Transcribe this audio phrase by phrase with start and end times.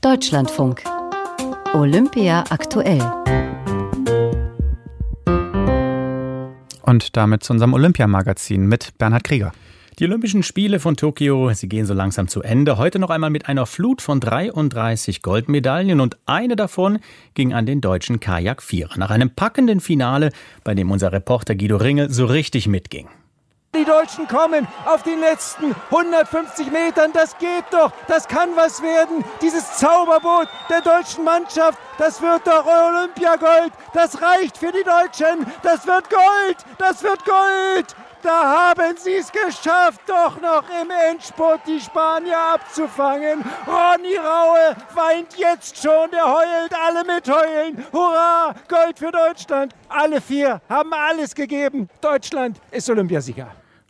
[0.00, 0.84] Deutschlandfunk.
[1.74, 3.02] Olympia aktuell.
[6.82, 9.50] Und damit zu unserem Olympiamagazin mit Bernhard Krieger.
[9.98, 12.78] Die Olympischen Spiele von Tokio, sie gehen so langsam zu Ende.
[12.78, 17.00] Heute noch einmal mit einer Flut von 33 Goldmedaillen und eine davon
[17.34, 18.98] ging an den deutschen Kajak-Vierer.
[18.98, 20.30] Nach einem packenden Finale,
[20.62, 23.08] bei dem unser Reporter Guido Ringel so richtig mitging.
[23.74, 27.12] Die Deutschen kommen auf den letzten 150 Metern.
[27.12, 27.92] Das geht doch.
[28.06, 29.22] Das kann was werden.
[29.42, 31.78] Dieses Zauberboot der deutschen Mannschaft.
[31.98, 33.72] Das wird doch Olympiagold.
[33.92, 35.46] Das reicht für die Deutschen.
[35.62, 36.56] Das wird Gold.
[36.78, 37.94] Das wird Gold.
[38.22, 43.44] Da haben sie es geschafft, doch noch im Endspurt die Spanier abzufangen.
[43.64, 47.86] Ronny Raue weint jetzt schon, der heult, alle mitheulen.
[47.92, 49.72] Hurra, Gold für Deutschland.
[49.88, 51.88] Alle vier haben alles gegeben.
[52.00, 53.48] Deutschland ist Olympiasieger.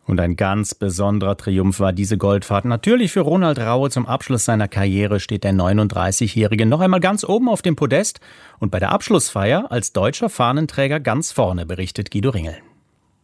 [0.09, 2.65] Und ein ganz besonderer Triumph war diese Goldfahrt.
[2.65, 7.51] Natürlich für Ronald Raue zum Abschluss seiner Karriere steht der 39-Jährige noch einmal ganz oben
[7.51, 8.19] auf dem Podest
[8.59, 12.57] und bei der Abschlussfeier als deutscher Fahnenträger ganz vorne, berichtet Guido Ringel.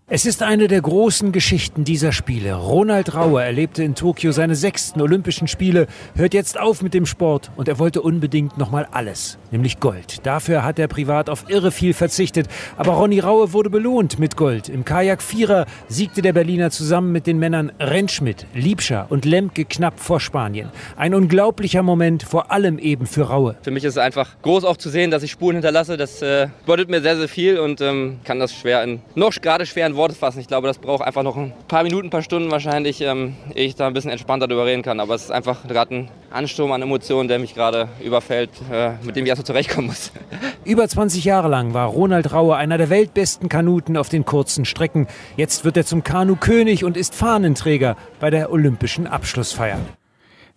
[0.07, 2.57] Es ist eine der großen Geschichten dieser Spiele.
[2.57, 7.51] Ronald Rauer erlebte in Tokio seine sechsten Olympischen Spiele, hört jetzt auf mit dem Sport
[7.57, 10.27] und er wollte unbedingt nochmal alles, nämlich Gold.
[10.27, 14.69] Dafür hat er privat auf irre viel verzichtet, aber Ronny Raue wurde belohnt mit Gold.
[14.69, 19.99] Im Kajak Vierer siegte der Berliner zusammen mit den Männern Rentschmidt, Liebscher und Lemke knapp
[19.99, 20.69] vor Spanien.
[20.97, 23.57] Ein unglaublicher Moment, vor allem eben für Raue.
[23.63, 25.97] Für mich ist es einfach groß auch zu sehen, dass ich Spuren hinterlasse.
[25.97, 29.65] Das äh, bedeutet mir sehr, sehr viel und ähm, kann das schwer in noch gerade
[29.65, 30.41] schweren in Worte fassen.
[30.41, 33.67] Ich glaube, das braucht einfach noch ein paar Minuten, ein paar Stunden wahrscheinlich, ähm, ehe
[33.67, 35.01] ich da ein bisschen entspannter darüber reden kann.
[35.01, 39.17] Aber es ist einfach gerade ein Ansturm an Emotionen, der mich gerade überfällt, äh, mit
[39.17, 40.13] dem ich erstmal zurechtkommen muss.
[40.65, 45.07] Über 20 Jahre lang war Ronald Raue einer der weltbesten Kanuten auf den kurzen Strecken.
[45.37, 49.79] Jetzt wird er zum Kanu-König und ist Fahnenträger bei der olympischen Abschlussfeier.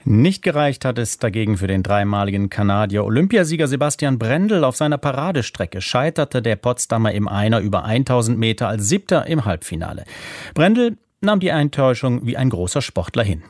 [0.04, 4.64] Nicht gereicht hat es dagegen für den dreimaligen Kanadier Olympiasieger Sebastian Brendel.
[4.64, 10.06] Auf seiner Paradestrecke scheiterte der Potsdamer im Einer über 1000 Meter als Siebter im Halbfinale.
[10.54, 13.44] Brendel nahm die Enttäuschung wie ein großer Sportler hin.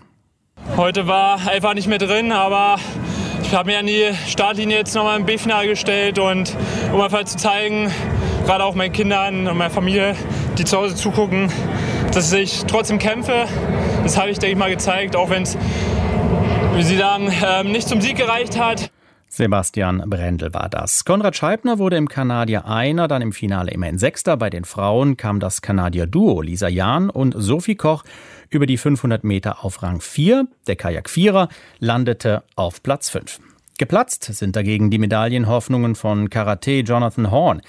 [0.76, 2.78] Heute war einfach nicht mehr drin, aber
[3.44, 6.56] ich habe mir an die Startlinie jetzt nochmal im B-Finale gestellt und
[6.92, 7.92] um einfach zu zeigen,
[8.46, 10.16] gerade auch meinen Kindern und meiner Familie,
[10.58, 11.52] die zu Hause zugucken,
[12.14, 13.46] dass ich trotzdem kämpfe.
[14.04, 15.58] Das habe ich, denke ich mal, gezeigt, auch wenn es
[16.78, 18.92] wie sie dann ähm, nicht zum Sieg gereicht hat.
[19.30, 21.06] Sebastian Brendel war das.
[21.06, 24.38] Konrad Scheibner wurde im Kanadier Einer, dann im Finale immerhin Sechster.
[24.38, 28.04] Bei den Frauen kam das Kanadier-Duo Lisa Jahn und Sophie Koch
[28.52, 30.46] über die 500 Meter auf Rang 4.
[30.68, 31.50] Der Kajak-Vierer
[31.80, 33.40] landete auf Platz 5.
[33.80, 37.62] Geplatzt sind dagegen die Medaillenhoffnungen von Karate Jonathan Horn.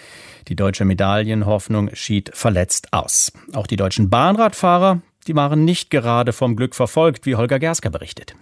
[0.48, 3.32] Die deutsche Medaillenhoffnung schied verletzt aus.
[3.54, 8.34] Auch die deutschen Bahnradfahrer, die waren nicht gerade vom Glück verfolgt, wie Holger Gersker berichtet.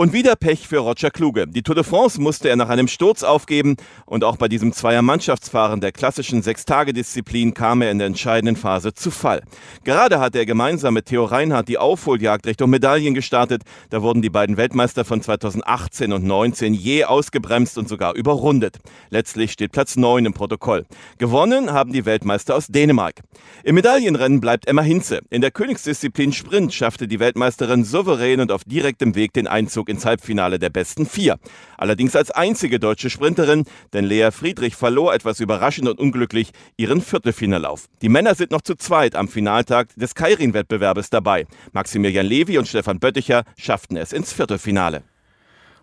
[0.00, 1.46] Und wieder Pech für Roger Kluge.
[1.46, 5.82] Die Tour de France musste er nach einem Sturz aufgeben und auch bei diesem Zweier-Mannschaftsfahren
[5.82, 9.42] der klassischen Sechstage-Disziplin kam er in der entscheidenden Phase zu Fall.
[9.84, 13.64] Gerade hatte er gemeinsam mit Theo Reinhardt die Aufholjagd Richtung Medaillen gestartet.
[13.90, 18.78] Da wurden die beiden Weltmeister von 2018 und 19 je ausgebremst und sogar überrundet.
[19.10, 20.86] Letztlich steht Platz 9 im Protokoll.
[21.18, 23.20] Gewonnen haben die Weltmeister aus Dänemark.
[23.64, 25.20] Im Medaillenrennen bleibt Emma Hinze.
[25.28, 30.06] In der Königsdisziplin Sprint schaffte die Weltmeisterin souverän und auf direktem Weg den Einzug ins
[30.06, 31.38] Halbfinale der besten vier.
[31.76, 37.86] Allerdings als einzige deutsche Sprinterin, denn Lea Friedrich verlor etwas überraschend und unglücklich ihren Viertelfinallauf.
[38.00, 41.46] Die Männer sind noch zu zweit am Finaltag des Kairin-Wettbewerbes dabei.
[41.72, 45.02] Maximilian Levi und Stefan Bötticher schafften es ins Viertelfinale.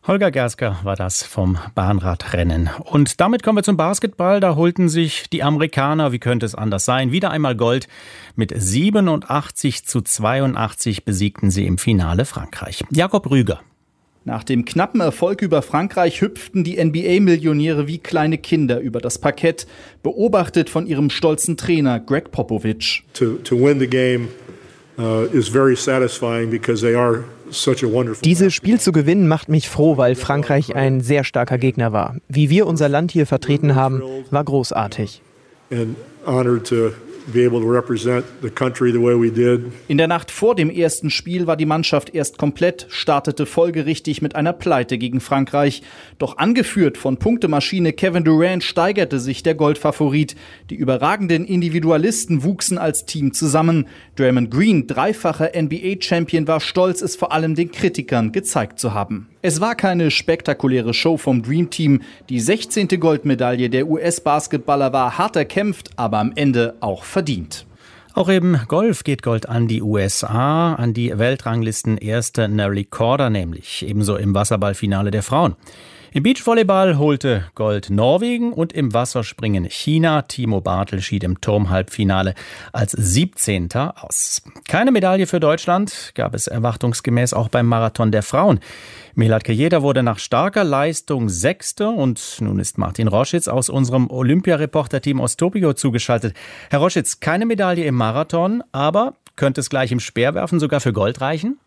[0.08, 2.70] Holger Gersker war das vom Bahnradrennen.
[2.86, 4.40] Und damit kommen wir zum Basketball.
[4.40, 7.90] Da holten sich die Amerikaner, wie könnte es anders sein, wieder einmal Gold.
[8.34, 12.86] Mit 87 zu 82 besiegten sie im Finale Frankreich.
[12.90, 13.60] Jakob Rüger.
[14.28, 19.68] Nach dem knappen Erfolg über Frankreich hüpften die NBA-Millionäre wie kleine Kinder über das Parkett,
[20.04, 23.06] beobachtet von ihrem stolzen Trainer Greg Popovich.
[23.14, 24.28] To, to win the game
[25.00, 27.24] uh, is very satisfying because they are
[28.26, 32.18] dieses Spiel zu gewinnen macht mich froh, weil Frankreich ein sehr starker Gegner war.
[32.28, 35.22] Wie wir unser Land hier vertreten haben, war großartig.
[39.90, 44.36] In der Nacht vor dem ersten Spiel war die Mannschaft erst komplett, startete folgerichtig mit
[44.36, 45.82] einer Pleite gegen Frankreich.
[46.20, 50.38] Doch angeführt von Punktemaschine Kevin Durant steigerte sich der Goldfavorit.
[50.70, 53.88] Die überragenden Individualisten wuchsen als Team zusammen.
[54.16, 59.28] Draymond Green, dreifacher NBA-Champion, war stolz, es vor allem den Kritikern gezeigt zu haben.
[59.48, 62.02] Es war keine spektakuläre Show vom Dream Team.
[62.28, 62.90] Die 16.
[63.00, 67.66] Goldmedaille der US-Basketballer war hart erkämpft, aber am Ende auch verdient.
[68.14, 73.88] Auch eben Golf geht Gold an die USA, an die Weltranglisten erste Nelly Corder nämlich,
[73.88, 75.56] ebenso im Wasserballfinale der Frauen.
[76.18, 80.24] Im Beachvolleyball holte Gold Norwegen und im Wasserspringen China.
[80.24, 82.34] Timo Bartel schied im Turmhalbfinale
[82.74, 83.70] als 17.
[83.74, 84.42] aus.
[84.68, 88.62] Keine Medaille für Deutschland gab es erwartungsgemäß auch beim Marathon der Frauen.
[89.14, 95.22] Melat Kejeda wurde nach starker Leistung Sechster und nun ist Martin Roschitz aus unserem Olympiareporter-Team
[95.22, 96.36] aus Tokio zugeschaltet.
[96.72, 101.22] Herr Roschitz, keine Medaille im Marathon, aber könnte es gleich im Speerwerfen sogar für Gold
[101.22, 101.60] reichen?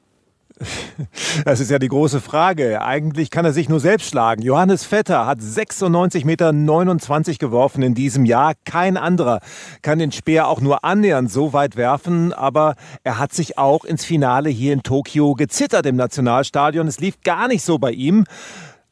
[1.44, 2.82] Das ist ja die große Frage.
[2.82, 4.42] Eigentlich kann er sich nur selbst schlagen.
[4.42, 8.52] Johannes Vetter hat 96,29 Meter geworfen in diesem Jahr.
[8.64, 9.40] Kein anderer
[9.82, 12.32] kann den Speer auch nur annähernd so weit werfen.
[12.32, 12.74] Aber
[13.04, 16.86] er hat sich auch ins Finale hier in Tokio gezittert im Nationalstadion.
[16.86, 18.24] Es lief gar nicht so bei ihm.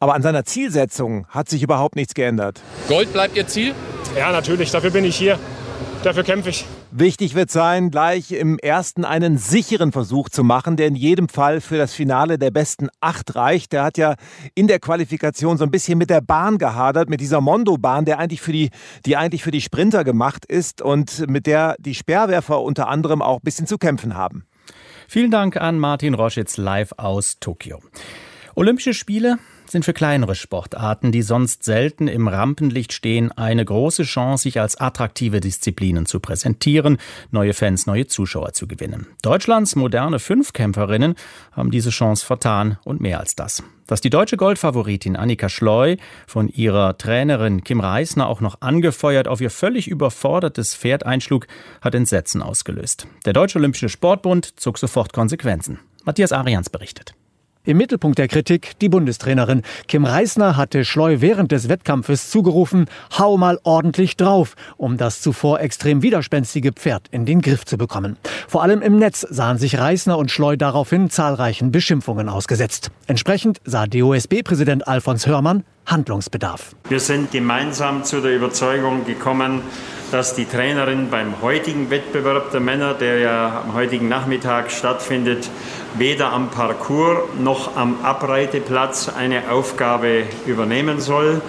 [0.00, 2.60] Aber an seiner Zielsetzung hat sich überhaupt nichts geändert.
[2.86, 3.74] Gold bleibt Ihr Ziel?
[4.16, 4.70] Ja, natürlich.
[4.70, 5.38] Dafür bin ich hier.
[6.08, 6.64] Dafür kämpfe ich.
[6.90, 11.60] Wichtig wird sein, gleich im ersten einen sicheren Versuch zu machen, der in jedem Fall
[11.60, 13.74] für das Finale der besten acht reicht.
[13.74, 14.14] Der hat ja
[14.54, 18.40] in der Qualifikation so ein bisschen mit der Bahn gehadert, mit dieser Mondo-Bahn, der eigentlich
[18.40, 18.70] für die,
[19.04, 23.40] die eigentlich für die Sprinter gemacht ist und mit der die Speerwerfer unter anderem auch
[23.40, 24.46] ein bisschen zu kämpfen haben.
[25.08, 27.82] Vielen Dank an Martin Roschitz live aus Tokio.
[28.54, 29.36] Olympische Spiele
[29.70, 34.76] sind für kleinere Sportarten, die sonst selten im Rampenlicht stehen, eine große Chance, sich als
[34.76, 36.98] attraktive Disziplinen zu präsentieren,
[37.30, 39.06] neue Fans, neue Zuschauer zu gewinnen.
[39.22, 41.14] Deutschlands moderne Fünfkämpferinnen
[41.52, 43.62] haben diese Chance vertan und mehr als das.
[43.86, 49.40] Dass die deutsche Goldfavoritin Annika Schleu von ihrer Trainerin Kim Reisner auch noch angefeuert auf
[49.40, 51.46] ihr völlig überfordertes Pferd einschlug,
[51.80, 53.06] hat Entsetzen ausgelöst.
[53.24, 55.78] Der Deutsche Olympische Sportbund zog sofort Konsequenzen.
[56.04, 57.14] Matthias Arians berichtet.
[57.68, 59.60] Im Mittelpunkt der Kritik die Bundestrainerin.
[59.88, 62.86] Kim Reisner hatte Schleu während des Wettkampfes zugerufen,
[63.18, 68.16] hau mal ordentlich drauf, um das zuvor extrem widerspenstige Pferd in den Griff zu bekommen.
[68.48, 72.90] Vor allem im Netz sahen sich Reisner und Schleu daraufhin zahlreichen Beschimpfungen ausgesetzt.
[73.06, 76.74] Entsprechend sah DOSB-Präsident Alfons Hörmann Handlungsbedarf.
[76.88, 79.60] Wir sind gemeinsam zu der Überzeugung gekommen,
[80.10, 85.50] dass die Trainerin beim heutigen Wettbewerb der Männer, der ja am heutigen Nachmittag stattfindet,
[85.96, 91.40] weder am Parcours noch am Abreiteplatz eine Aufgabe übernehmen soll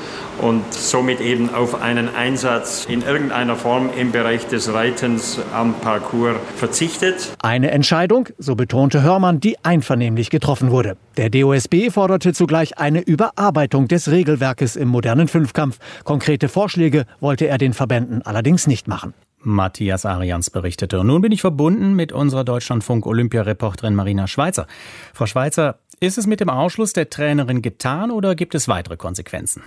[0.41, 6.37] und somit eben auf einen Einsatz in irgendeiner Form im Bereich des Reitens am Parcours
[6.55, 7.35] verzichtet.
[7.41, 10.97] Eine Entscheidung, so betonte Hörmann, die einvernehmlich getroffen wurde.
[11.17, 15.77] Der DOSB forderte zugleich eine Überarbeitung des Regelwerkes im modernen Fünfkampf.
[16.05, 19.13] Konkrete Vorschläge wollte er den Verbänden allerdings nicht machen.
[19.41, 20.99] Matthias Arians berichtete.
[20.99, 24.65] Und nun bin ich verbunden mit unserer Deutschlandfunk-Olympiareporterin Marina Schweizer.
[25.13, 29.61] Frau Schweizer, ist es mit dem Ausschluss der Trainerin getan oder gibt es weitere Konsequenzen?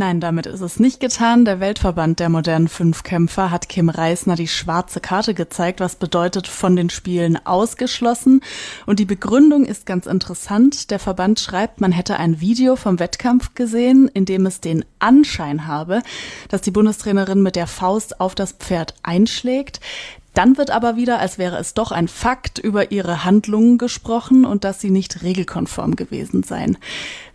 [0.00, 1.44] Nein, damit ist es nicht getan.
[1.44, 6.74] Der Weltverband der modernen Fünfkämpfer hat Kim Reisner die schwarze Karte gezeigt, was bedeutet von
[6.74, 8.40] den Spielen ausgeschlossen.
[8.86, 10.90] Und die Begründung ist ganz interessant.
[10.90, 15.66] Der Verband schreibt, man hätte ein Video vom Wettkampf gesehen, in dem es den Anschein
[15.66, 16.00] habe,
[16.48, 19.80] dass die Bundestrainerin mit der Faust auf das Pferd einschlägt.
[20.34, 24.64] Dann wird aber wieder, als wäre es doch ein Fakt, über ihre Handlungen gesprochen und
[24.64, 26.78] dass sie nicht regelkonform gewesen seien.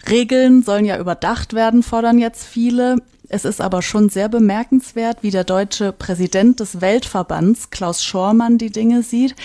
[0.09, 2.97] Regeln sollen ja überdacht werden, fordern jetzt viele.
[3.29, 8.69] Es ist aber schon sehr bemerkenswert, wie der deutsche Präsident des Weltverbands, Klaus Schormann, die
[8.69, 9.35] Dinge sieht.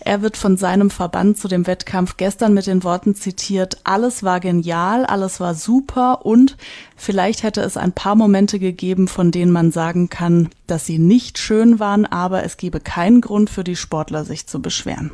[0.00, 4.40] Er wird von seinem Verband zu dem Wettkampf gestern mit den Worten zitiert, alles war
[4.40, 6.56] genial, alles war super und
[6.96, 11.38] vielleicht hätte es ein paar Momente gegeben, von denen man sagen kann, dass sie nicht
[11.38, 15.10] schön waren, aber es gebe keinen Grund für die Sportler, sich zu beschweren.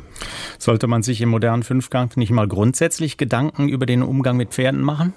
[0.57, 4.81] Sollte man sich im modernen Fünfkampf nicht mal grundsätzlich Gedanken über den Umgang mit Pferden
[4.81, 5.13] machen?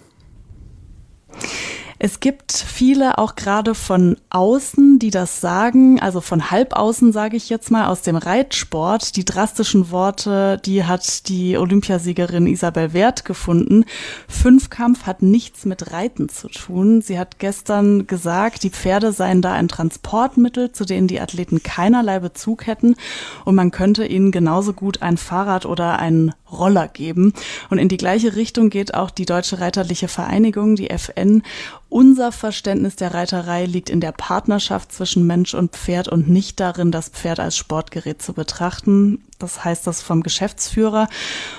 [1.99, 7.49] Es gibt viele auch gerade von außen, die das sagen, also von halbaußen sage ich
[7.49, 9.17] jetzt mal aus dem Reitsport.
[9.17, 13.87] Die drastischen Worte, die hat die Olympiasiegerin Isabel Wert gefunden.
[14.29, 17.01] Fünfkampf hat nichts mit Reiten zu tun.
[17.01, 22.19] Sie hat gestern gesagt, die Pferde seien da ein Transportmittel, zu denen die Athleten keinerlei
[22.19, 22.97] Bezug hätten
[23.47, 27.33] und man könnte ihnen genauso gut ein Fahrrad oder einen Roller geben.
[27.71, 31.43] Und in die gleiche Richtung geht auch die Deutsche Reiterliche Vereinigung, die FN
[31.89, 36.91] unser Verständnis der Reiterei liegt in der Partnerschaft zwischen Mensch und Pferd und nicht darin,
[36.91, 39.23] das Pferd als Sportgerät zu betrachten.
[39.39, 41.09] Das heißt das vom Geschäftsführer.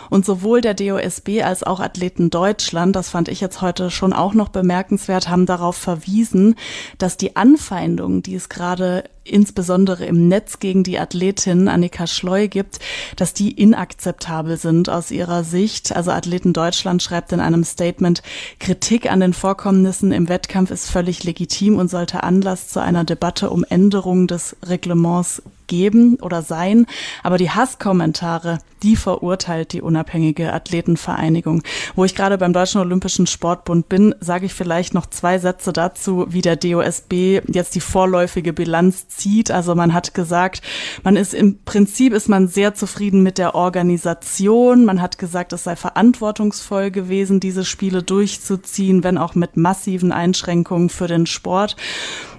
[0.10, 4.34] Und sowohl der DOSB als auch Athleten Deutschland, das fand ich jetzt heute schon auch
[4.34, 6.56] noch bemerkenswert, haben darauf verwiesen,
[6.98, 12.80] dass die Anfeindungen, die es gerade insbesondere im Netz gegen die Athletin Annika Schleu gibt,
[13.16, 15.96] dass die inakzeptabel sind aus ihrer Sicht.
[15.96, 18.24] Also Athleten Deutschland schreibt in einem Statement,
[18.60, 23.50] Kritik an den Vorkommnissen im Wettkampf ist völlig legitim und sollte Anlass zu einer Debatte
[23.50, 26.86] um Änderungen des Reglements geben oder sein.
[27.24, 31.64] Aber die Hasskommentare, die verurteilt die unabhängige Athletenvereinigung.
[31.96, 36.26] Wo ich gerade beim Deutschen Olympischen Sportbund bin, sage ich vielleicht noch zwei Sätze dazu,
[36.30, 39.52] wie der DOSB jetzt die vorläufige Bilanz zieht.
[39.52, 40.62] Also man hat gesagt,
[41.04, 44.86] man ist im Prinzip ist man sehr zufrieden mit der Organisation.
[44.86, 50.90] Man hat gesagt, es sei verantwortungsvoll gewesen, diese Spiele durchzuziehen, wenn auch mit massiven Einschränkungen
[50.90, 51.76] für den Sport.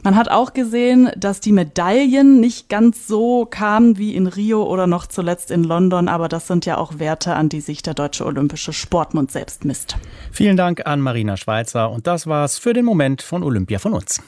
[0.03, 4.87] Man hat auch gesehen, dass die Medaillen nicht ganz so kamen wie in Rio oder
[4.87, 8.25] noch zuletzt in London, aber das sind ja auch Werte, an die sich der Deutsche
[8.25, 9.97] Olympische Sportbund selbst misst.
[10.31, 14.21] Vielen Dank an Marina Schweizer und das war's für den Moment von Olympia von uns.